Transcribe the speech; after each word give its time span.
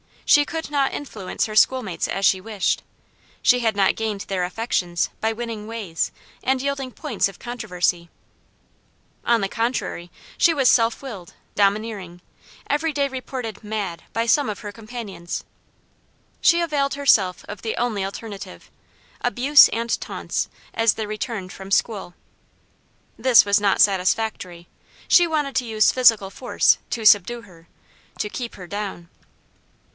She 0.25 0.45
could 0.45 0.71
not 0.71 0.93
influence 0.93 1.45
her 1.45 1.57
schoolmates 1.57 2.07
as 2.07 2.25
she 2.25 2.39
wished. 2.39 2.81
She 3.43 3.59
had 3.59 3.75
not 3.75 3.97
gained 3.97 4.21
their 4.21 4.45
affections 4.45 5.09
by 5.19 5.33
winning 5.33 5.67
ways 5.67 6.09
and 6.41 6.59
yielding 6.61 6.91
points 6.91 7.27
of 7.27 7.37
controversy. 7.37 8.09
On 9.25 9.41
the 9.41 9.49
contrary, 9.49 10.09
she 10.37 10.53
was 10.55 10.71
self 10.71 11.03
willed, 11.03 11.33
domineering; 11.53 12.21
every 12.67 12.93
day 12.93 13.09
reported 13.09 13.63
"mad" 13.63 14.03
by 14.13 14.25
some 14.25 14.49
of 14.49 14.59
her 14.59 14.71
companions. 14.71 15.43
She 16.39 16.61
availed 16.61 16.93
herself 16.95 17.43
of 17.49 17.61
the 17.61 17.75
only 17.75 18.03
alternative, 18.03 18.71
abuse 19.19 19.67
and 19.69 19.91
taunts, 20.01 20.49
as 20.73 20.93
they 20.93 21.05
returned 21.05 21.51
from 21.51 21.69
school. 21.71 22.15
This 23.19 23.43
was 23.45 23.59
not 23.59 23.81
satisfactory; 23.81 24.67
she 25.09 25.27
wanted 25.27 25.55
to 25.57 25.65
use 25.65 25.91
physical 25.91 26.29
force 26.31 26.77
"to 26.89 27.05
subdue 27.05 27.41
her," 27.41 27.67
to 28.17 28.29
"keep 28.29 28.55
her 28.55 28.65
down." 28.65 29.09